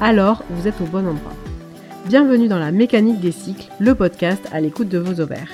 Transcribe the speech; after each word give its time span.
alors 0.00 0.44
vous 0.50 0.68
êtes 0.68 0.80
au 0.80 0.84
bon 0.84 1.06
endroit. 1.06 1.32
Bienvenue 2.06 2.46
dans 2.46 2.58
la 2.58 2.70
mécanique 2.70 3.20
des 3.20 3.32
cycles, 3.32 3.68
le 3.80 3.94
podcast 3.94 4.46
à 4.52 4.60
l'écoute 4.60 4.88
de 4.88 4.98
vos 4.98 5.20
ovaires. 5.20 5.50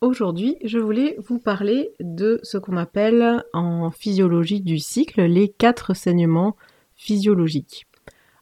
Aujourd'hui, 0.00 0.56
je 0.64 0.78
voulais 0.78 1.16
vous 1.28 1.38
parler 1.38 1.90
de 2.00 2.40
ce 2.42 2.58
qu'on 2.58 2.76
appelle 2.76 3.44
en 3.52 3.90
physiologie 3.90 4.60
du 4.60 4.78
cycle 4.78 5.22
les 5.22 5.48
quatre 5.48 5.94
saignements 5.94 6.56
physiologiques. 6.96 7.86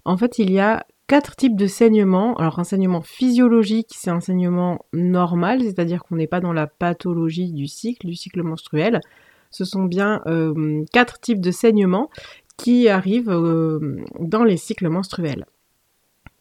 En 0.05 0.16
fait, 0.16 0.38
il 0.38 0.51
y 0.51 0.59
a 0.59 0.87
quatre 1.07 1.37
types 1.37 1.57
de 1.57 1.66
saignements. 1.66 2.35
Alors, 2.37 2.59
un 2.59 2.65
saignement 2.65 3.02
physiologique, 3.02 3.91
c'est 3.95 4.11
un 4.11 4.21
saignement 4.21 4.85
normal, 4.93 5.63
c'est-à-dire 5.63 6.02
qu'on 6.02 6.16
n'est 6.16 6.27
pas 6.27 6.41
dans 6.41 6.52
la 6.52 6.66
pathologie 6.66 7.52
du 7.52 7.66
cycle, 7.66 8.07
du 8.07 8.15
cycle 8.15 8.43
menstruel. 8.43 9.01
Ce 9.51 9.65
sont 9.65 9.85
bien 9.85 10.23
euh, 10.27 10.85
quatre 10.93 11.21
types 11.21 11.41
de 11.41 11.51
saignements 11.51 12.11
qui 12.56 12.88
arrivent 12.88 13.30
euh, 13.30 14.05
dans 14.19 14.45
les 14.45 14.56
cycles 14.56 14.88
menstruels. 14.88 15.46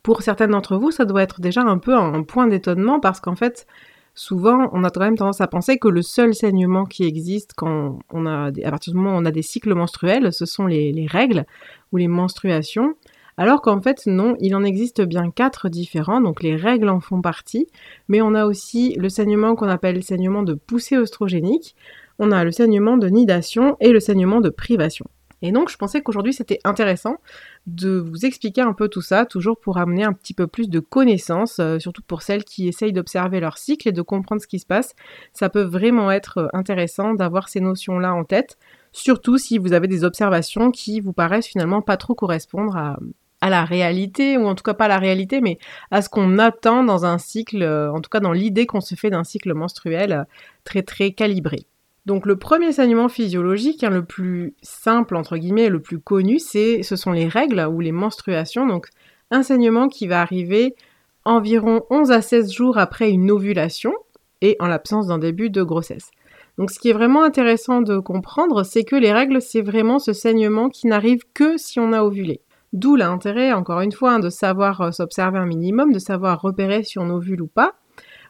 Pour 0.04 0.22
certaines 0.22 0.52
d'entre 0.52 0.78
vous, 0.78 0.92
ça 0.92 1.06
doit 1.06 1.24
être 1.24 1.42
déjà 1.42 1.62
un 1.62 1.78
peu 1.78 1.96
un 1.96 2.22
point 2.24 2.48
d'étonnement 2.48 3.00
parce 3.00 3.20
qu'en 3.20 3.36
fait, 3.36 3.66
souvent, 4.14 4.70
on 4.72 4.84
a 4.84 4.90
quand 4.90 5.02
même 5.02 5.18
tendance 5.18 5.42
à 5.42 5.48
penser 5.48 5.78
que 5.78 5.88
le 5.88 6.02
seul 6.02 6.34
saignement 6.34 6.86
qui 6.86 7.04
existe 7.04 7.54
quand 7.56 8.00
on 8.12 8.26
a, 8.26 8.52
à 8.64 8.70
partir 8.72 8.94
du 8.94 9.00
moment 9.00 9.18
où 9.18 9.22
on 9.22 9.26
a 9.26 9.32
des 9.32 9.42
cycles 9.42 9.74
menstruels, 9.74 10.32
ce 10.32 10.46
sont 10.46 10.68
les, 10.68 11.08
règles 11.10 11.46
ou 11.92 11.98
les 11.98 12.08
menstruations. 12.08 12.94
Alors 13.38 13.62
qu'en 13.62 13.82
fait, 13.82 14.04
non, 14.06 14.36
il 14.40 14.56
en 14.56 14.64
existe 14.64 15.02
bien 15.02 15.30
quatre 15.30 15.68
différents, 15.68 16.22
donc 16.22 16.42
les 16.42 16.56
règles 16.56 16.88
en 16.88 17.02
font 17.02 17.22
partie, 17.22 17.68
mais 18.08 18.22
on 18.22 18.34
a 18.34 18.46
aussi 18.46 18.96
le 18.98 19.10
saignement 19.10 19.56
qu'on 19.56 19.68
appelle 19.68 19.96
le 19.96 20.02
saignement 20.02 20.44
de 20.44 20.54
poussée 20.54 20.98
oestrogénique, 20.98 21.76
on 22.18 22.32
a 22.32 22.46
le 22.46 22.52
saignement 22.52 22.96
de 22.96 23.10
nidation 23.10 23.76
et 23.82 23.92
le 23.92 24.00
saignement 24.00 24.40
de 24.40 24.50
privation. 24.50 25.06
Et 25.46 25.52
donc 25.52 25.70
je 25.70 25.78
pensais 25.78 26.02
qu'aujourd'hui 26.02 26.34
c'était 26.34 26.60
intéressant 26.64 27.18
de 27.68 27.98
vous 27.98 28.26
expliquer 28.26 28.62
un 28.62 28.74
peu 28.74 28.90
tout 28.90 29.02
ça, 29.02 29.26
toujours 29.26 29.60
pour 29.60 29.78
amener 29.78 30.04
un 30.04 30.12
petit 30.12 30.34
peu 30.34 30.48
plus 30.48 30.70
de 30.70 30.80
connaissances, 30.80 31.60
euh, 31.60 31.78
surtout 31.78 32.02
pour 32.02 32.24
celles 32.24 32.44
qui 32.44 32.68
essayent 32.68 32.94
d'observer 32.94 33.40
leur 33.40 33.60
cycle 33.60 33.88
et 33.88 33.92
de 33.92 34.02
comprendre 34.02 34.42
ce 34.42 34.48
qui 34.48 34.58
se 34.58 34.66
passe. 34.66 34.96
Ça 35.34 35.50
peut 35.50 35.62
vraiment 35.62 36.10
être 36.10 36.40
euh, 36.40 36.48
intéressant 36.54 37.14
d'avoir 37.14 37.48
ces 37.48 37.60
notions-là 37.60 38.12
en 38.16 38.24
tête, 38.24 38.58
surtout 38.92 39.38
si 39.38 39.60
vous 39.60 39.74
avez 39.74 39.88
des 39.88 40.04
observations 40.04 40.72
qui 40.72 41.00
vous 41.00 41.14
paraissent 41.14 41.48
finalement 41.48 41.84
pas 41.84 41.98
trop 41.98 42.16
correspondre 42.16 42.76
à, 42.76 42.98
à 43.42 43.52
la 43.52 43.66
réalité, 43.66 44.38
ou 44.38 44.48
en 44.48 44.56
tout 44.56 44.64
cas 44.64 44.74
pas 44.74 44.88
la 44.88 44.98
réalité, 44.98 45.42
mais 45.42 45.60
à 45.92 46.02
ce 46.02 46.10
qu'on 46.10 46.40
attend 46.40 46.84
dans 46.84 47.06
un 47.06 47.20
cycle, 47.20 47.62
euh, 47.62 47.92
en 47.92 48.02
tout 48.02 48.10
cas 48.10 48.20
dans 48.20 48.34
l'idée 48.34 48.66
qu'on 48.66 48.82
se 48.82 48.96
fait 48.96 49.12
d'un 49.12 49.24
cycle 49.24 49.54
menstruel 49.54 50.26
très 50.64 50.82
très 50.82 51.12
calibré. 51.12 51.68
Donc 52.06 52.26
le 52.26 52.38
premier 52.38 52.72
saignement 52.72 53.10
physiologique, 53.10 53.84
hein, 53.84 53.90
le 53.90 54.06
plus 54.06 54.54
simple 54.62 55.16
entre 55.16 55.38
guillemets, 55.38 55.70
le 55.70 55.82
plus 55.82 56.00
connu, 56.00 56.40
c'est 56.40 56.84
ce 56.84 56.96
sont 56.96 57.12
les 57.12 57.28
règles 57.28 57.66
ou 57.72 57.80
les 57.80 57.92
menstruations. 57.92 58.68
Donc 58.68 58.88
un 59.32 59.42
saignement 59.42 59.88
qui 59.88 60.08
va 60.08 60.22
arriver 60.22 60.76
environ 61.24 61.84
11 61.90 62.12
à 62.12 62.22
16 62.22 62.52
jours 62.52 62.78
après 62.78 63.10
une 63.10 63.32
ovulation 63.32 63.94
et 64.42 64.56
en 64.60 64.68
l'absence 64.68 65.08
d'un 65.08 65.18
début 65.18 65.50
de 65.50 65.64
grossesse. 65.64 66.12
Donc 66.58 66.72
ce 66.72 66.80
qui 66.80 66.90
est 66.90 66.94
vraiment 66.94 67.24
intéressant 67.24 67.82
de 67.82 67.98
comprendre, 67.98 68.64
c'est 68.64 68.84
que 68.84 68.96
les 68.96 69.12
règles, 69.12 69.42
c'est 69.42 69.62
vraiment 69.62 70.00
ce 70.00 70.14
saignement 70.14 70.70
qui 70.70 70.88
n'arrive 70.88 71.24
que 71.34 71.58
si 71.58 71.80
on 71.80 71.92
a 71.92 72.04
ovulé. 72.04 72.42
D'où 72.72 72.96
l'intérêt, 72.96 73.54
encore 73.54 73.82
une 73.82 73.92
fois, 73.92 74.14
hein, 74.14 74.20
de 74.20 74.30
savoir 74.30 74.82
euh, 74.82 74.92
s'observer 74.92 75.40
un 75.40 75.46
minimum, 75.46 75.92
de 75.92 76.00
savoir 76.00 76.42
repérer 76.42 76.84
si 76.84 77.00
on 77.00 77.10
ovule 77.10 77.42
ou 77.42 77.48
pas 77.48 77.74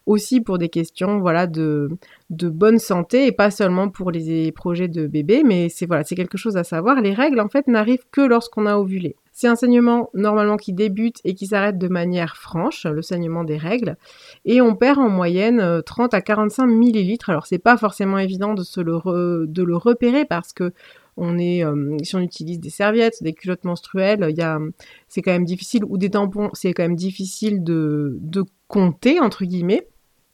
aussi 0.05 0.41
pour 0.41 0.57
des 0.57 0.69
questions 0.69 1.19
voilà 1.19 1.47
de, 1.47 1.89
bonne 2.29 2.79
santé 2.79 3.27
et 3.27 3.31
pas 3.31 3.51
seulement 3.51 3.89
pour 3.89 4.11
les 4.11 4.51
projets 4.51 4.87
de 4.87 5.07
bébé, 5.07 5.43
mais 5.43 5.69
c'est 5.69 5.85
voilà, 5.85 6.03
c'est 6.03 6.15
quelque 6.15 6.37
chose 6.37 6.57
à 6.57 6.63
savoir. 6.63 7.01
Les 7.01 7.13
règles 7.13 7.39
en 7.39 7.49
fait 7.49 7.67
n'arrivent 7.67 8.05
que 8.11 8.21
lorsqu'on 8.21 8.65
a 8.65 8.77
ovulé. 8.77 9.15
C'est 9.31 9.47
un 9.47 9.55
saignement 9.55 10.09
normalement 10.13 10.55
qui 10.55 10.71
débute 10.71 11.17
et 11.25 11.33
qui 11.33 11.47
s'arrête 11.47 11.77
de 11.77 11.89
manière 11.89 12.37
franche, 12.37 12.85
le 12.85 13.01
saignement 13.01 13.43
des 13.43 13.57
règles, 13.57 13.97
et 14.45 14.61
on 14.61 14.75
perd 14.75 14.99
en 14.99 15.09
moyenne 15.09 15.81
30 15.85 16.13
euh, 16.13 16.17
à 16.17 16.21
45 16.21 16.67
millilitres. 16.67 17.29
Alors 17.29 17.45
c'est 17.45 17.59
pas 17.59 17.75
forcément 17.75 18.17
évident 18.17 18.53
de, 18.53 18.63
se 18.63 18.79
le, 18.79 19.45
de 19.45 19.63
le 19.63 19.75
repérer 19.75 20.23
parce 20.23 20.53
que 20.53 20.71
on 21.17 21.37
est, 21.37 21.63
euh, 21.63 21.97
si 22.03 22.15
on 22.15 22.19
utilise 22.19 22.59
des 22.59 22.69
serviettes, 22.69 23.23
des 23.23 23.33
culottes 23.33 23.63
menstruelles, 23.63 24.25
il 24.29 24.71
c'est 25.07 25.21
quand 25.21 25.31
même 25.31 25.45
difficile, 25.45 25.83
ou 25.85 25.97
des 25.97 26.09
tampons, 26.09 26.49
c'est 26.53 26.73
quand 26.73 26.83
même 26.83 26.95
difficile 26.95 27.63
de, 27.63 28.17
de 28.21 28.43
compter 28.67 29.19
entre 29.19 29.45
guillemets. 29.45 29.87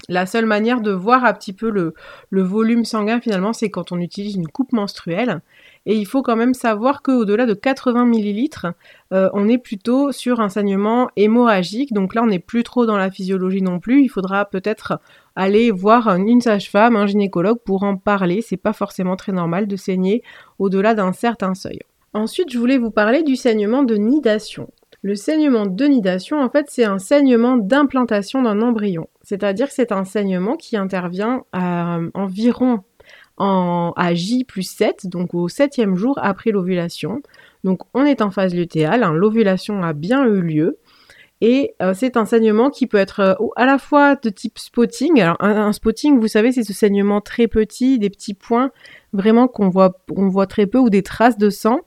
La 0.10 0.26
seule 0.26 0.46
manière 0.46 0.82
de 0.82 0.92
voir 0.92 1.26
un 1.26 1.34
petit 1.34 1.54
peu 1.54 1.70
le, 1.70 1.94
volume 2.32 2.86
sanguin 2.86 3.22
finalement, 3.22 3.54
c'est 3.54 3.70
quand 3.70 3.92
on 3.92 4.00
utilise 4.00 4.36
une 4.36 4.48
coupe 4.48 4.74
menstruelle. 4.74 5.42
Et 5.86 5.96
il 5.96 6.06
faut 6.06 6.22
quand 6.22 6.36
même 6.36 6.54
savoir 6.54 7.02
qu'au-delà 7.02 7.46
de 7.46 7.54
80 7.54 8.06
millilitres, 8.06 8.68
euh, 9.14 9.30
on 9.34 9.48
est 9.48 9.58
plutôt 9.58 10.12
sur 10.12 10.40
un 10.40 10.50
saignement 10.50 11.10
hémorragique. 11.16 11.94
Donc 11.94 12.14
là, 12.16 12.24
on 12.24 12.28
n'est 12.28 12.40
plus 12.40 12.64
trop 12.64 12.86
dans 12.86 12.98
la 12.98 13.12
physiologie 13.12 13.62
non 13.62 13.80
plus. 13.80 14.04
Il 14.04 14.10
faudra 14.10 14.46
peut-être 14.46 15.00
aller 15.36 15.72
voir 15.72 16.08
une 16.10 16.42
sage-femme, 16.42 16.96
un 16.96 17.08
gynécologue 17.08 17.60
pour 17.64 17.84
en 17.84 17.96
parler. 17.96 18.42
C'est 18.42 18.58
pas 18.58 18.74
forcément 18.74 19.16
très 19.16 19.32
normal 19.32 19.68
de 19.68 19.76
saigner 19.76 20.24
au-delà 20.60 20.94
d'un 20.94 21.14
certain 21.14 21.54
seuil. 21.54 21.80
Ensuite, 22.14 22.52
je 22.52 22.60
voulais 22.60 22.78
vous 22.78 22.92
parler 22.92 23.24
du 23.24 23.36
saignement 23.36 23.84
de 23.84 23.96
nidation. 23.96 24.70
Le 25.04 25.16
saignement 25.16 25.66
de 25.66 25.86
nidation, 25.86 26.42
en 26.42 26.50
fait, 26.50 26.66
c'est 26.70 26.84
un 26.84 27.00
saignement 27.00 27.58
d'implantation 27.58 28.42
d'un 28.42 28.62
embryon. 28.62 29.08
C'est-à-dire 29.32 29.68
que 29.70 29.74
c'est 29.74 29.94
un 29.94 30.04
saignement 30.04 30.58
qui 30.58 30.76
intervient 30.76 31.46
à 31.54 32.00
environ 32.14 32.82
en, 33.38 33.94
à 33.96 34.14
J 34.14 34.44
plus 34.44 34.70
7, 34.70 35.08
donc 35.08 35.34
au 35.34 35.48
septième 35.48 35.96
jour 35.96 36.20
après 36.22 36.52
l'ovulation. 36.52 37.22
Donc 37.64 37.80
on 37.94 38.04
est 38.04 38.22
en 38.22 38.30
phase 38.30 38.54
lutéale, 38.54 39.04
hein, 39.04 39.14
l'ovulation 39.14 39.84
a 39.84 39.94
bien 39.94 40.26
eu 40.26 40.42
lieu. 40.42 40.80
Et 41.40 41.76
euh, 41.82 41.94
c'est 41.96 42.18
un 42.18 42.26
saignement 42.26 42.70
qui 42.70 42.88
peut 42.88 42.98
être 42.98 43.22
euh, 43.22 43.48
à 43.56 43.66
la 43.66 43.78
fois 43.78 44.16
de 44.16 44.30
type 44.30 44.60
spotting. 44.60 45.22
Alors 45.22 45.38
un, 45.40 45.72
spotting, 45.72 46.20
vous 46.20 46.28
savez, 46.28 46.52
c'est 46.52 46.64
ce 46.64 46.74
saignement 46.74 47.22
très 47.22 47.48
petit, 47.48 48.00
des 48.00 48.10
petits 48.10 48.34
points 48.34 48.70
vraiment 49.14 49.48
qu'on 49.48 49.70
voit, 49.70 50.46
très 50.46 50.68
peu 50.68 50.78
ou 50.78 50.90
des 50.90 51.04
traces 51.04 51.38
de 51.38 51.50
sang 51.50 51.80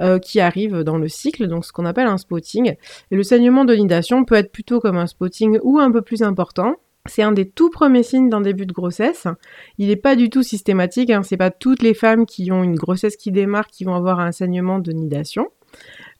euh, 0.00 0.18
qui 0.18 0.40
arrivent 0.40 0.82
dans 0.82 0.98
le 0.98 1.06
cycle, 1.06 1.46
donc 1.46 1.64
ce 1.64 1.72
qu'on 1.72 1.86
appelle 1.86 2.08
un 2.08 2.18
spotting. 2.18 2.74
Et 3.12 3.16
le 3.16 3.22
saignement 3.22 3.64
de 3.64 3.74
nidation 3.76 4.24
peut 4.24 4.34
être 4.34 4.50
plutôt 4.50 4.80
comme 4.80 4.98
un 4.98 5.06
spotting 5.06 5.60
ou 5.62 5.78
un 5.78 5.92
peu 5.92 6.02
plus 6.02 6.22
important. 6.22 6.74
C'est 7.08 7.22
un 7.22 7.32
des 7.32 7.48
tout 7.48 7.70
premiers 7.70 8.02
signes 8.02 8.28
d'un 8.28 8.40
début 8.40 8.66
de 8.66 8.72
grossesse. 8.72 9.26
Il 9.78 9.88
n'est 9.88 9.96
pas 9.96 10.16
du 10.16 10.30
tout 10.30 10.42
systématique, 10.42 11.10
hein. 11.10 11.22
c'est 11.22 11.36
pas 11.36 11.50
toutes 11.50 11.82
les 11.82 11.94
femmes 11.94 12.26
qui 12.26 12.52
ont 12.52 12.62
une 12.62 12.76
grossesse 12.76 13.16
qui 13.16 13.32
démarre 13.32 13.66
qui 13.66 13.84
vont 13.84 13.94
avoir 13.94 14.20
un 14.20 14.32
saignement 14.32 14.78
de 14.78 14.92
nidation. 14.92 15.48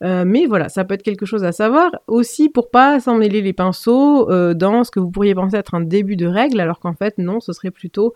Euh, 0.05 0.25
mais 0.25 0.47
voilà, 0.47 0.69
ça 0.69 0.85
peut 0.85 0.95
être 0.95 1.03
quelque 1.03 1.27
chose 1.27 1.45
à 1.45 1.53
savoir 1.53 1.91
aussi 2.07 2.49
pour 2.49 2.71
pas 2.71 3.01
s'emmêler 3.01 3.43
les 3.43 3.53
pinceaux 3.53 4.31
euh, 4.31 4.55
dans 4.55 4.85
ce 4.85 4.91
que 4.91 5.01
vous 5.01 5.11
pourriez 5.11 5.35
penser 5.35 5.57
être 5.57 5.75
un 5.75 5.81
début 5.81 6.17
de 6.17 6.27
règle, 6.27 6.61
alors 6.61 6.79
qu'en 6.79 6.93
fait 6.93 7.19
non, 7.19 7.41
ce 7.41 7.53
serait 7.53 7.73
plutôt 7.73 8.15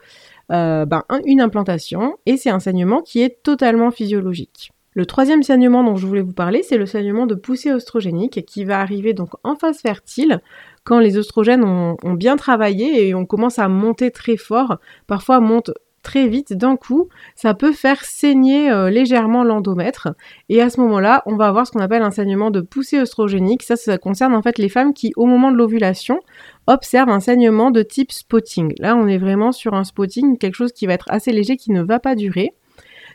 euh, 0.52 0.86
ben, 0.86 1.02
une 1.26 1.40
implantation 1.40 2.18
et 2.26 2.36
c'est 2.36 2.50
un 2.50 2.60
saignement 2.60 3.02
qui 3.02 3.22
est 3.22 3.42
totalement 3.42 3.90
physiologique. 3.90 4.72
Le 4.94 5.06
troisième 5.06 5.42
saignement 5.42 5.82
dont 5.82 5.96
je 5.96 6.06
voulais 6.06 6.20
vous 6.20 6.34
parler, 6.34 6.62
c'est 6.62 6.76
le 6.76 6.84
saignement 6.84 7.26
de 7.26 7.34
poussée 7.34 7.72
oestrogénique 7.72 8.44
qui 8.44 8.64
va 8.64 8.78
arriver 8.78 9.14
donc 9.14 9.30
en 9.42 9.56
phase 9.56 9.78
fertile 9.78 10.40
quand 10.84 10.99
les 10.99 11.17
oestrogènes 11.19 11.64
ont, 11.64 12.14
bien 12.14 12.37
travaillé 12.37 13.08
et 13.08 13.14
on 13.14 13.25
commence 13.25 13.58
à 13.58 13.69
monter 13.69 14.11
très 14.11 14.37
fort, 14.37 14.79
parfois 15.06 15.40
monte 15.40 15.70
très 16.02 16.26
vite 16.26 16.52
d'un 16.52 16.76
coup, 16.76 17.08
ça 17.37 17.55
peut 17.55 17.73
faire 17.73 18.05
saigner 18.05 18.70
euh, 18.70 18.90
légèrement 18.90 19.44
l'endomètre. 19.44 20.08
Et 20.49 20.61
à 20.61 20.69
ce 20.69 20.81
moment-là, 20.81 21.23
on 21.26 21.37
va 21.37 21.46
avoir 21.46 21.67
ce 21.67 21.73
qu'on 21.73 21.81
appelle 21.81 22.02
un 22.02 22.11
saignement 22.11 22.50
de 22.50 22.61
poussée 22.61 22.99
oestrogénique. 23.00 23.62
Ça, 23.62 23.76
ça 23.76 23.99
concerne 23.99 24.34
en 24.34 24.43
fait 24.43 24.58
les 24.58 24.69
femmes 24.69 24.94
qui, 24.94 25.12
au 25.17 25.26
moment 25.26 25.52
de 25.52 25.56
l'ovulation, 25.56 26.19
observent 26.67 27.11
un 27.11 27.20
saignement 27.20 27.70
de 27.70 27.82
type 27.82 28.11
spotting. 28.11 28.75
Là, 28.81 28.96
on 28.96 29.06
est 29.06 29.19
vraiment 29.19 29.52
sur 29.52 29.75
un 29.75 29.85
spotting, 29.85 30.38
quelque 30.38 30.56
chose 30.56 30.73
qui 30.73 30.87
va 30.87 30.94
être 30.94 31.08
assez 31.08 31.31
léger, 31.31 31.56
qui 31.56 31.70
ne 31.70 31.82
va 31.82 32.00
pas 32.00 32.17
durer. 32.17 32.52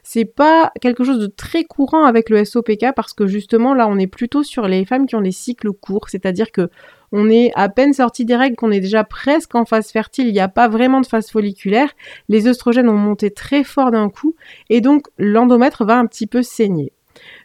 C'est 0.03 0.23
pas 0.23 0.71
quelque 0.79 1.03
chose 1.03 1.19
de 1.19 1.27
très 1.27 1.65
courant 1.65 2.05
avec 2.05 2.29
le 2.29 2.45
SOPK 2.45 2.93
parce 2.95 3.11
que 3.11 3.27
justement 3.27 3.73
là 3.73 3.89
on 3.89 3.97
est 3.97 4.07
plutôt 4.07 4.41
sur 4.41 4.65
les 4.65 4.85
femmes 4.85 5.05
qui 5.05 5.15
ont 5.15 5.21
des 5.21 5.33
cycles 5.33 5.73
courts, 5.73 6.07
c'est-à-dire 6.07 6.53
que 6.53 6.69
on 7.11 7.29
est 7.29 7.51
à 7.55 7.69
peine 7.69 7.93
sorti 7.93 8.25
des 8.25 8.35
règles, 8.35 8.55
qu'on 8.55 8.71
est 8.71 8.79
déjà 8.79 9.03
presque 9.03 9.55
en 9.55 9.65
phase 9.65 9.91
fertile, 9.91 10.27
il 10.27 10.33
n'y 10.33 10.39
a 10.39 10.47
pas 10.47 10.67
vraiment 10.67 11.01
de 11.01 11.05
phase 11.05 11.29
folliculaire, 11.29 11.89
les 12.29 12.47
oestrogènes 12.47 12.89
ont 12.89 12.97
monté 12.97 13.31
très 13.31 13.63
fort 13.63 13.91
d'un 13.91 14.09
coup, 14.09 14.35
et 14.69 14.81
donc 14.81 15.07
l'endomètre 15.17 15.85
va 15.85 15.97
un 15.97 16.05
petit 16.05 16.27
peu 16.27 16.43
saigner. 16.43 16.93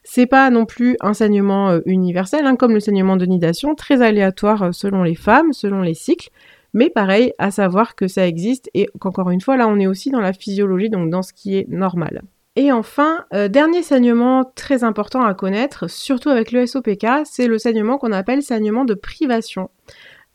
C'est 0.05 0.27
pas 0.27 0.51
non 0.51 0.67
plus 0.67 0.97
un 1.01 1.15
saignement 1.15 1.71
euh, 1.71 1.81
universel, 1.87 2.47
hein, 2.47 2.57
comme 2.57 2.75
le 2.75 2.81
saignement 2.81 3.17
de 3.17 3.27
nidation, 3.27 3.75
très 3.75 4.03
aléatoire 4.03 4.63
euh, 4.65 4.73
selon 4.73 5.03
les 5.03 5.15
femmes, 5.15 5.53
selon 5.53 5.83
les 5.83 5.95
cycles. 5.95 6.31
Mais 6.75 6.91
pareil, 6.91 7.33
à 7.39 7.51
savoir 7.51 7.95
que 7.95 8.09
ça 8.09 8.27
existe 8.27 8.71
et 8.75 8.89
qu'encore 8.99 9.31
une 9.31 9.41
fois, 9.41 9.57
là, 9.57 9.69
on 9.69 9.79
est 9.79 9.87
aussi 9.87 10.11
dans 10.11 10.21
la 10.21 10.33
physiologie, 10.33 10.91
donc 10.91 11.11
dans 11.11 11.23
ce 11.23 11.33
qui 11.33 11.57
est 11.57 11.69
normal. 11.69 12.23
Et 12.55 12.71
enfin, 12.71 13.25
euh, 13.33 13.49
dernier 13.49 13.83
saignement 13.83 14.45
très 14.45 14.85
important 14.85 15.25
à 15.25 15.33
connaître, 15.33 15.89
surtout 15.89 16.29
avec 16.29 16.53
le 16.53 16.67
SOPK, 16.67 17.07
c'est 17.25 17.47
le 17.47 17.59
saignement 17.59 17.97
qu'on 17.97 18.13
appelle 18.13 18.43
saignement 18.43 18.85
de 18.85 18.93
privation. 18.93 19.71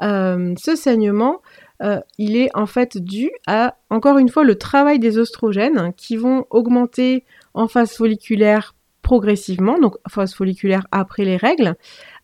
Euh, 0.01 0.55
ce 0.57 0.75
saignement, 0.75 1.41
euh, 1.83 1.99
il 2.17 2.35
est 2.35 2.49
en 2.55 2.65
fait 2.65 2.97
dû 2.97 3.29
à, 3.45 3.75
encore 3.91 4.17
une 4.17 4.29
fois, 4.29 4.43
le 4.43 4.57
travail 4.57 4.97
des 4.97 5.19
oestrogènes 5.19 5.93
qui 5.95 6.17
vont 6.17 6.45
augmenter 6.49 7.23
en 7.53 7.67
phase 7.67 7.93
folliculaire 7.93 8.73
progressivement, 9.07 9.79
donc 9.79 9.95
phase 10.09 10.33
folliculaire 10.33 10.85
après 10.91 11.23
les 11.23 11.37
règles. 11.37 11.75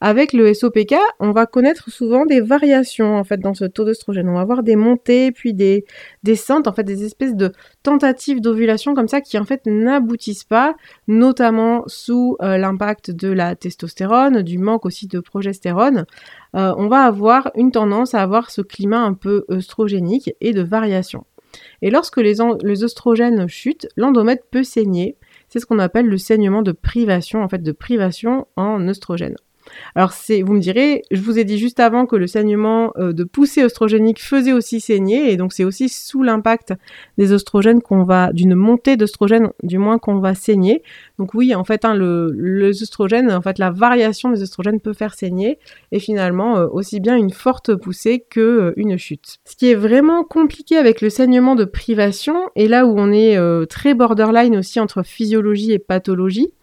Avec 0.01 0.33
le 0.33 0.53
SOPK, 0.53 0.95
on 1.21 1.31
va 1.31 1.45
connaître 1.45 1.89
souvent 1.89 2.25
des 2.25 2.41
variations 2.41 3.15
en 3.15 3.23
fait 3.23 3.39
dans 3.39 3.53
ce 3.53 3.63
taux 3.63 3.85
d'œstrogène. 3.85 4.27
On 4.27 4.33
va 4.33 4.41
avoir 4.41 4.63
des 4.63 4.75
montées 4.75 5.31
puis 5.31 5.53
des 5.53 5.85
descentes, 6.23 6.67
en 6.67 6.73
fait 6.73 6.83
des 6.83 7.05
espèces 7.05 7.37
de 7.37 7.53
tentatives 7.83 8.41
d'ovulation 8.41 8.95
comme 8.95 9.07
ça 9.07 9.21
qui 9.21 9.37
en 9.37 9.45
fait 9.45 9.61
n'aboutissent 9.65 10.43
pas, 10.43 10.75
notamment 11.07 11.85
sous 11.87 12.35
euh, 12.41 12.57
l'impact 12.57 13.11
de 13.11 13.29
la 13.29 13.55
testostérone, 13.55 14.41
du 14.41 14.57
manque 14.57 14.85
aussi 14.85 15.07
de 15.07 15.21
progestérone. 15.21 16.05
Euh, 16.57 16.73
on 16.77 16.89
va 16.89 17.03
avoir 17.03 17.49
une 17.55 17.71
tendance 17.71 18.13
à 18.13 18.21
avoir 18.21 18.51
ce 18.51 18.59
climat 18.61 18.99
un 18.99 19.13
peu 19.13 19.45
œstrogénique 19.49 20.31
et 20.41 20.51
de 20.51 20.61
variation. 20.61 21.23
Et 21.81 21.91
lorsque 21.91 22.17
les, 22.17 22.35
les 22.61 22.83
oestrogènes 22.83 23.47
chutent, 23.47 23.87
l'endomètre 23.95 24.43
peut 24.51 24.63
saigner 24.63 25.15
c'est 25.53 25.59
ce 25.59 25.67
qu'on 25.67 25.77
appelle 25.77 26.07
le 26.07 26.17
saignement 26.17 26.63
de 26.63 26.71
privation, 26.71 27.43
en 27.43 27.47
fait, 27.47 27.61
de 27.61 27.71
privation 27.71 28.47
en 28.55 28.87
œstrogène. 28.87 29.35
Alors 29.95 30.13
c'est, 30.13 30.41
vous 30.41 30.53
me 30.53 30.59
direz, 30.59 31.03
je 31.11 31.21
vous 31.21 31.39
ai 31.39 31.43
dit 31.43 31.57
juste 31.57 31.79
avant 31.79 32.05
que 32.05 32.15
le 32.15 32.27
saignement 32.27 32.93
euh, 32.97 33.13
de 33.13 33.23
poussée 33.23 33.63
oestrogénique 33.63 34.21
faisait 34.21 34.53
aussi 34.53 34.79
saigner, 34.79 35.31
et 35.31 35.37
donc 35.37 35.53
c'est 35.53 35.63
aussi 35.63 35.89
sous 35.89 36.23
l'impact 36.23 36.73
des 37.17 37.33
oestrogènes 37.33 37.81
qu'on 37.81 38.03
va, 38.03 38.31
d'une 38.33 38.55
montée 38.55 38.97
d'oestrogènes 38.97 39.49
du 39.61 39.77
moins 39.77 39.99
qu'on 39.99 40.19
va 40.19 40.35
saigner. 40.35 40.83
Donc 41.19 41.33
oui, 41.33 41.55
en 41.55 41.63
fait, 41.63 41.85
hein, 41.85 41.93
le, 41.93 42.31
les 42.31 42.83
en 43.31 43.41
fait, 43.41 43.59
la 43.59 43.71
variation 43.71 44.29
des 44.31 44.41
oestrogènes 44.41 44.79
peut 44.79 44.93
faire 44.93 45.13
saigner, 45.13 45.59
et 45.91 45.99
finalement 45.99 46.57
euh, 46.57 46.67
aussi 46.71 46.99
bien 46.99 47.15
une 47.15 47.31
forte 47.31 47.75
poussée 47.75 48.25
que 48.29 48.39
euh, 48.39 48.73
une 48.77 48.97
chute. 48.97 49.37
Ce 49.45 49.55
qui 49.55 49.69
est 49.69 49.75
vraiment 49.75 50.23
compliqué 50.23 50.77
avec 50.77 51.01
le 51.01 51.09
saignement 51.09 51.55
de 51.55 51.65
privation, 51.65 52.49
et 52.55 52.67
là 52.67 52.85
où 52.85 52.95
on 52.97 53.11
est 53.11 53.37
très 53.67 53.93
borderline 53.93 54.57
aussi 54.57 54.79
entre 54.79 55.03
physiologie 55.03 55.71
et 55.71 55.79
pathologie, 55.79 56.53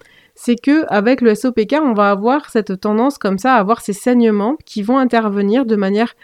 c'est 0.42 0.56
que 0.56 0.86
avec 0.88 1.20
le 1.20 1.34
SOPK, 1.34 1.74
on 1.82 1.92
va 1.92 2.10
avoir 2.10 2.48
cette 2.48 2.80
tendance 2.80 3.18
comme 3.18 3.36
ça 3.36 3.56
à 3.56 3.58
avoir 3.58 3.82
ces 3.82 3.92
saignements 3.92 4.56
qui 4.64 4.80
vont 4.80 4.96
intervenir 4.96 5.66
de 5.66 5.76
manière 5.76 6.14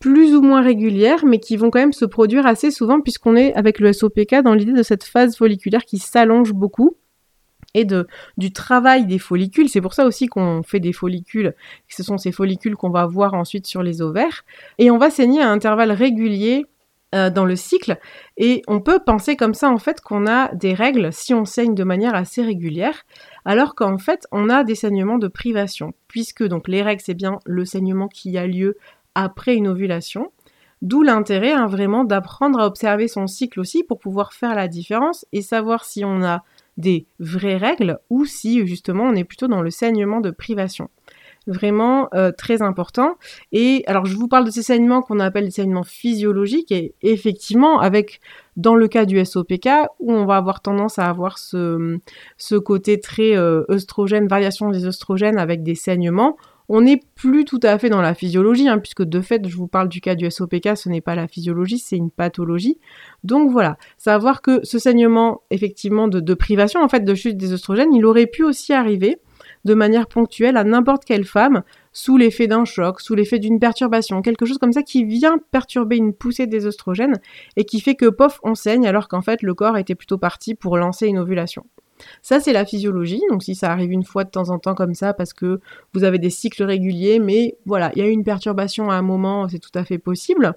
plus 0.00 0.34
ou 0.34 0.42
moins 0.42 0.60
régulière, 0.60 1.24
mais 1.24 1.38
qui 1.38 1.56
vont 1.56 1.70
quand 1.70 1.78
même 1.78 1.92
se 1.92 2.04
produire 2.04 2.46
assez 2.46 2.72
souvent 2.72 3.00
puisqu'on 3.00 3.36
est 3.36 3.54
avec 3.54 3.78
le 3.78 3.92
SOPK 3.92 4.42
dans 4.42 4.54
l'idée 4.54 4.72
de 4.72 4.82
cette 4.82 5.04
phase 5.04 5.36
folliculaire 5.36 5.84
qui 5.84 5.98
s'allonge 5.98 6.52
beaucoup 6.52 6.96
et 7.74 7.84
de, 7.84 8.08
du 8.36 8.52
travail 8.52 9.06
des 9.06 9.20
follicules. 9.20 9.68
C'est 9.68 9.80
pour 9.80 9.94
ça 9.94 10.04
aussi 10.04 10.26
qu'on 10.26 10.64
fait 10.64 10.80
des 10.80 10.92
follicules. 10.92 11.54
Ce 11.86 12.02
sont 12.02 12.18
ces 12.18 12.32
follicules 12.32 12.74
qu'on 12.74 12.90
va 12.90 13.06
voir 13.06 13.34
ensuite 13.34 13.68
sur 13.68 13.84
les 13.84 14.02
ovaires. 14.02 14.44
Et 14.78 14.90
on 14.90 14.98
va 14.98 15.10
saigner 15.10 15.42
à 15.42 15.48
intervalles 15.48 15.92
réguliers 15.92 16.66
euh, 17.14 17.30
dans 17.30 17.44
le 17.44 17.56
cycle. 17.56 17.98
Et 18.36 18.62
on 18.68 18.80
peut 18.80 19.00
penser 19.04 19.36
comme 19.36 19.54
ça 19.54 19.70
en 19.70 19.78
fait 19.78 20.00
qu'on 20.00 20.26
a 20.26 20.54
des 20.54 20.74
règles 20.74 21.12
si 21.12 21.34
on 21.34 21.44
saigne 21.44 21.74
de 21.74 21.84
manière 21.84 22.14
assez 22.14 22.42
régulière 22.42 23.04
alors 23.44 23.74
qu'en 23.74 23.98
fait, 23.98 24.26
on 24.32 24.48
a 24.48 24.64
des 24.64 24.74
saignements 24.74 25.18
de 25.18 25.28
privation, 25.28 25.92
puisque 26.08 26.44
donc 26.44 26.68
les 26.68 26.82
règles, 26.82 27.02
c'est 27.04 27.14
bien 27.14 27.38
le 27.44 27.64
saignement 27.64 28.08
qui 28.08 28.36
a 28.38 28.46
lieu 28.46 28.76
après 29.14 29.54
une 29.54 29.68
ovulation. 29.68 30.30
D'où 30.82 31.02
l'intérêt 31.02 31.52
hein, 31.52 31.66
vraiment 31.66 32.04
d'apprendre 32.04 32.58
à 32.60 32.66
observer 32.66 33.06
son 33.06 33.26
cycle 33.26 33.60
aussi 33.60 33.84
pour 33.84 33.98
pouvoir 33.98 34.32
faire 34.32 34.54
la 34.54 34.66
différence 34.66 35.26
et 35.32 35.42
savoir 35.42 35.84
si 35.84 36.04
on 36.04 36.22
a 36.22 36.42
des 36.78 37.06
vraies 37.18 37.58
règles 37.58 37.98
ou 38.08 38.24
si 38.24 38.66
justement 38.66 39.04
on 39.04 39.14
est 39.14 39.24
plutôt 39.24 39.48
dans 39.48 39.60
le 39.60 39.70
saignement 39.70 40.20
de 40.20 40.30
privation 40.30 40.88
vraiment 41.46 42.08
euh, 42.14 42.32
très 42.32 42.62
important. 42.62 43.16
Et 43.52 43.82
alors 43.86 44.06
je 44.06 44.16
vous 44.16 44.28
parle 44.28 44.44
de 44.44 44.50
ces 44.50 44.62
saignements 44.62 45.02
qu'on 45.02 45.20
appelle 45.20 45.44
des 45.44 45.50
saignements 45.50 45.82
physiologiques 45.82 46.72
et 46.72 46.94
effectivement 47.02 47.80
avec 47.80 48.20
dans 48.56 48.74
le 48.74 48.88
cas 48.88 49.04
du 49.04 49.24
SOPK 49.24 49.68
où 50.00 50.12
on 50.12 50.26
va 50.26 50.36
avoir 50.36 50.60
tendance 50.60 50.98
à 50.98 51.08
avoir 51.08 51.38
ce, 51.38 51.98
ce 52.36 52.56
côté 52.56 53.00
très 53.00 53.36
euh, 53.36 53.64
œstrogène, 53.70 54.28
variation 54.28 54.70
des 54.70 54.86
œstrogènes 54.86 55.38
avec 55.38 55.62
des 55.62 55.74
saignements, 55.74 56.36
on 56.72 56.82
n'est 56.82 57.00
plus 57.16 57.44
tout 57.44 57.58
à 57.64 57.76
fait 57.80 57.90
dans 57.90 58.00
la 58.00 58.14
physiologie, 58.14 58.68
hein, 58.68 58.78
puisque 58.78 59.02
de 59.02 59.20
fait, 59.20 59.48
je 59.48 59.56
vous 59.56 59.66
parle 59.66 59.88
du 59.88 60.00
cas 60.00 60.14
du 60.14 60.30
SOPK, 60.30 60.76
ce 60.76 60.88
n'est 60.88 61.00
pas 61.00 61.16
la 61.16 61.26
physiologie, 61.26 61.78
c'est 61.78 61.96
une 61.96 62.12
pathologie. 62.12 62.78
Donc 63.24 63.50
voilà, 63.50 63.76
savoir 63.98 64.40
que 64.40 64.64
ce 64.64 64.78
saignement, 64.78 65.42
effectivement, 65.50 66.06
de, 66.06 66.20
de, 66.20 66.34
privation, 66.34 66.80
en 66.80 66.88
fait, 66.88 67.00
de 67.00 67.14
chute 67.16 67.36
des 67.36 67.52
œstrogènes, 67.52 67.92
il 67.92 68.06
aurait 68.06 68.28
pu 68.28 68.44
aussi 68.44 68.72
arriver 68.72 69.18
de 69.64 69.74
manière 69.74 70.06
ponctuelle 70.06 70.56
à 70.56 70.64
n'importe 70.64 71.04
quelle 71.04 71.24
femme 71.24 71.62
sous 71.92 72.16
l'effet 72.16 72.46
d'un 72.46 72.64
choc, 72.64 73.00
sous 73.00 73.14
l'effet 73.14 73.38
d'une 73.38 73.58
perturbation, 73.58 74.22
quelque 74.22 74.46
chose 74.46 74.58
comme 74.58 74.72
ça 74.72 74.82
qui 74.82 75.04
vient 75.04 75.38
perturber 75.50 75.96
une 75.96 76.14
poussée 76.14 76.46
des 76.46 76.66
oestrogènes 76.66 77.20
et 77.56 77.64
qui 77.64 77.80
fait 77.80 77.94
que 77.94 78.06
pof 78.06 78.40
on 78.42 78.54
saigne 78.54 78.86
alors 78.86 79.08
qu'en 79.08 79.22
fait 79.22 79.42
le 79.42 79.54
corps 79.54 79.76
était 79.76 79.94
plutôt 79.94 80.18
parti 80.18 80.54
pour 80.54 80.76
lancer 80.76 81.06
une 81.06 81.18
ovulation. 81.18 81.64
Ça, 82.22 82.40
c'est 82.40 82.52
la 82.52 82.64
physiologie. 82.64 83.20
Donc, 83.30 83.42
si 83.42 83.54
ça 83.54 83.70
arrive 83.70 83.92
une 83.92 84.04
fois 84.04 84.24
de 84.24 84.30
temps 84.30 84.48
en 84.48 84.58
temps 84.58 84.74
comme 84.74 84.94
ça, 84.94 85.12
parce 85.12 85.32
que 85.32 85.60
vous 85.92 86.04
avez 86.04 86.18
des 86.18 86.30
cycles 86.30 86.62
réguliers, 86.62 87.18
mais 87.18 87.58
voilà, 87.66 87.92
il 87.94 88.02
y 88.02 88.02
a 88.02 88.08
eu 88.08 88.12
une 88.12 88.24
perturbation 88.24 88.90
à 88.90 88.94
un 88.94 89.02
moment, 89.02 89.48
c'est 89.48 89.58
tout 89.58 89.70
à 89.74 89.84
fait 89.84 89.98
possible. 89.98 90.54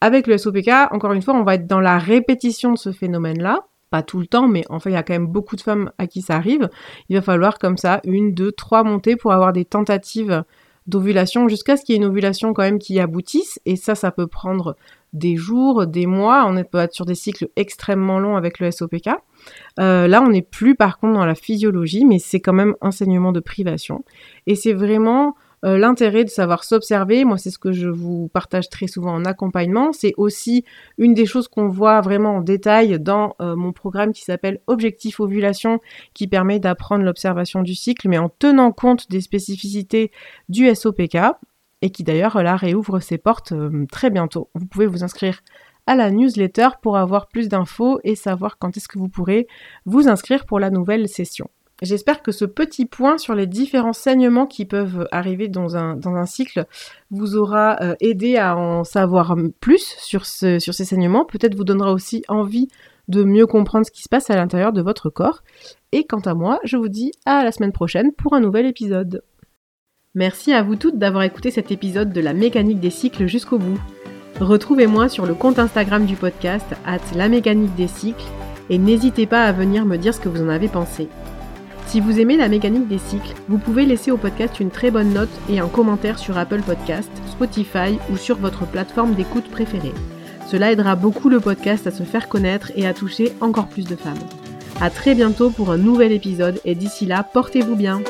Avec 0.00 0.26
le 0.26 0.36
SOPK, 0.36 0.68
encore 0.90 1.12
une 1.12 1.22
fois, 1.22 1.34
on 1.34 1.44
va 1.44 1.54
être 1.54 1.66
dans 1.66 1.80
la 1.80 1.98
répétition 1.98 2.72
de 2.72 2.78
ce 2.78 2.92
phénomène-là 2.92 3.66
pas 3.94 4.02
tout 4.02 4.18
le 4.18 4.26
temps, 4.26 4.48
mais 4.48 4.64
enfin 4.70 4.90
il 4.90 4.94
y 4.94 4.96
a 4.96 5.04
quand 5.04 5.12
même 5.12 5.28
beaucoup 5.28 5.54
de 5.54 5.60
femmes 5.60 5.92
à 5.98 6.08
qui 6.08 6.20
ça 6.20 6.34
arrive. 6.34 6.68
Il 7.08 7.14
va 7.14 7.22
falloir 7.22 7.60
comme 7.60 7.76
ça 7.76 8.00
une, 8.02 8.34
deux, 8.34 8.50
trois 8.50 8.82
montées 8.82 9.14
pour 9.14 9.30
avoir 9.32 9.52
des 9.52 9.64
tentatives 9.64 10.42
d'ovulation 10.88 11.46
jusqu'à 11.46 11.76
ce 11.76 11.84
qu'il 11.84 11.92
y 11.94 11.96
ait 11.96 12.02
une 12.02 12.08
ovulation 12.08 12.52
quand 12.54 12.64
même 12.64 12.80
qui 12.80 12.98
aboutisse. 12.98 13.60
Et 13.66 13.76
ça, 13.76 13.94
ça 13.94 14.10
peut 14.10 14.26
prendre 14.26 14.74
des 15.12 15.36
jours, 15.36 15.86
des 15.86 16.06
mois. 16.06 16.44
On 16.44 16.60
peut 16.64 16.78
être 16.78 16.92
sur 16.92 17.06
des 17.06 17.14
cycles 17.14 17.46
extrêmement 17.54 18.18
longs 18.18 18.34
avec 18.34 18.58
le 18.58 18.72
SOPK. 18.72 19.10
Euh, 19.78 20.08
là, 20.08 20.20
on 20.22 20.30
n'est 20.30 20.42
plus 20.42 20.74
par 20.74 20.98
contre 20.98 21.14
dans 21.14 21.24
la 21.24 21.36
physiologie, 21.36 22.04
mais 22.04 22.18
c'est 22.18 22.40
quand 22.40 22.52
même 22.52 22.74
enseignement 22.80 23.30
de 23.30 23.38
privation. 23.38 24.04
Et 24.48 24.56
c'est 24.56 24.72
vraiment 24.72 25.36
euh, 25.64 25.78
l'intérêt 25.78 26.24
de 26.24 26.28
savoir 26.28 26.64
s'observer, 26.64 27.24
moi 27.24 27.38
c'est 27.38 27.50
ce 27.50 27.58
que 27.58 27.72
je 27.72 27.88
vous 27.88 28.28
partage 28.28 28.68
très 28.68 28.86
souvent 28.86 29.14
en 29.14 29.24
accompagnement, 29.24 29.92
c'est 29.92 30.12
aussi 30.16 30.64
une 30.98 31.14
des 31.14 31.26
choses 31.26 31.48
qu'on 31.48 31.68
voit 31.68 32.00
vraiment 32.00 32.36
en 32.36 32.40
détail 32.40 33.00
dans 33.00 33.34
euh, 33.40 33.56
mon 33.56 33.72
programme 33.72 34.12
qui 34.12 34.22
s'appelle 34.22 34.60
Objectif 34.66 35.20
Ovulation, 35.20 35.80
qui 36.12 36.26
permet 36.26 36.58
d'apprendre 36.58 37.04
l'observation 37.04 37.62
du 37.62 37.74
cycle, 37.74 38.08
mais 38.08 38.18
en 38.18 38.28
tenant 38.28 38.72
compte 38.72 39.10
des 39.10 39.20
spécificités 39.20 40.10
du 40.48 40.72
SOPK, 40.74 41.16
et 41.80 41.90
qui 41.90 42.04
d'ailleurs 42.04 42.42
là 42.42 42.56
réouvre 42.56 43.00
ses 43.00 43.18
portes 43.18 43.52
euh, 43.52 43.86
très 43.90 44.10
bientôt. 44.10 44.50
Vous 44.54 44.66
pouvez 44.66 44.86
vous 44.86 45.04
inscrire 45.04 45.40
à 45.86 45.94
la 45.94 46.10
newsletter 46.10 46.68
pour 46.82 46.96
avoir 46.96 47.28
plus 47.28 47.48
d'infos 47.48 48.00
et 48.04 48.14
savoir 48.14 48.58
quand 48.58 48.76
est-ce 48.76 48.88
que 48.88 48.98
vous 48.98 49.08
pourrez 49.08 49.46
vous 49.84 50.08
inscrire 50.08 50.46
pour 50.46 50.58
la 50.58 50.70
nouvelle 50.70 51.08
session. 51.08 51.50
J'espère 51.82 52.22
que 52.22 52.32
ce 52.32 52.44
petit 52.44 52.86
point 52.86 53.18
sur 53.18 53.34
les 53.34 53.46
différents 53.46 53.92
saignements 53.92 54.46
qui 54.46 54.64
peuvent 54.64 55.08
arriver 55.10 55.48
dans 55.48 55.76
un, 55.76 55.96
dans 55.96 56.14
un 56.14 56.26
cycle 56.26 56.66
vous 57.10 57.36
aura 57.36 57.76
euh, 57.82 57.94
aidé 58.00 58.36
à 58.36 58.56
en 58.56 58.84
savoir 58.84 59.36
plus 59.60 59.96
sur, 59.98 60.24
ce, 60.24 60.58
sur 60.58 60.72
ces 60.72 60.84
saignements, 60.84 61.24
peut-être 61.24 61.56
vous 61.56 61.64
donnera 61.64 61.92
aussi 61.92 62.22
envie 62.28 62.68
de 63.08 63.24
mieux 63.24 63.46
comprendre 63.46 63.84
ce 63.84 63.90
qui 63.90 64.02
se 64.02 64.08
passe 64.08 64.30
à 64.30 64.36
l'intérieur 64.36 64.72
de 64.72 64.82
votre 64.82 65.10
corps. 65.10 65.42
Et 65.92 66.04
quant 66.04 66.20
à 66.20 66.34
moi, 66.34 66.60
je 66.64 66.76
vous 66.76 66.88
dis 66.88 67.12
à 67.26 67.44
la 67.44 67.52
semaine 67.52 67.72
prochaine 67.72 68.12
pour 68.12 68.34
un 68.34 68.40
nouvel 68.40 68.66
épisode. 68.66 69.22
Merci 70.14 70.52
à 70.52 70.62
vous 70.62 70.76
toutes 70.76 70.98
d'avoir 70.98 71.24
écouté 71.24 71.50
cet 71.50 71.72
épisode 71.72 72.12
de 72.12 72.20
la 72.20 72.34
mécanique 72.34 72.80
des 72.80 72.90
cycles 72.90 73.26
jusqu'au 73.26 73.58
bout. 73.58 73.80
Retrouvez-moi 74.40 75.08
sur 75.08 75.26
le 75.26 75.34
compte 75.34 75.58
Instagram 75.58 76.06
du 76.06 76.16
podcast, 76.16 76.66
at 76.86 77.00
la 77.16 77.28
mécanique 77.28 77.74
des 77.74 77.88
cycles, 77.88 78.24
et 78.70 78.78
n'hésitez 78.78 79.26
pas 79.26 79.44
à 79.44 79.52
venir 79.52 79.84
me 79.84 79.96
dire 79.96 80.14
ce 80.14 80.20
que 80.20 80.28
vous 80.28 80.42
en 80.42 80.48
avez 80.48 80.68
pensé. 80.68 81.08
Si 81.94 82.00
vous 82.00 82.18
aimez 82.18 82.36
la 82.36 82.48
mécanique 82.48 82.88
des 82.88 82.98
cycles, 82.98 83.34
vous 83.46 83.56
pouvez 83.56 83.86
laisser 83.86 84.10
au 84.10 84.16
podcast 84.16 84.58
une 84.58 84.72
très 84.72 84.90
bonne 84.90 85.12
note 85.12 85.30
et 85.48 85.60
un 85.60 85.68
commentaire 85.68 86.18
sur 86.18 86.36
Apple 86.36 86.62
Podcast, 86.62 87.08
Spotify 87.30 88.00
ou 88.10 88.16
sur 88.16 88.36
votre 88.36 88.66
plateforme 88.66 89.14
d'écoute 89.14 89.48
préférée. 89.48 89.94
Cela 90.50 90.72
aidera 90.72 90.96
beaucoup 90.96 91.28
le 91.28 91.38
podcast 91.38 91.86
à 91.86 91.92
se 91.92 92.02
faire 92.02 92.28
connaître 92.28 92.72
et 92.74 92.84
à 92.84 92.94
toucher 92.94 93.32
encore 93.40 93.68
plus 93.68 93.86
de 93.86 93.94
femmes. 93.94 94.18
A 94.80 94.90
très 94.90 95.14
bientôt 95.14 95.50
pour 95.50 95.70
un 95.70 95.76
nouvel 95.76 96.10
épisode 96.10 96.60
et 96.64 96.74
d'ici 96.74 97.06
là, 97.06 97.22
portez-vous 97.22 97.76
bien. 97.76 98.02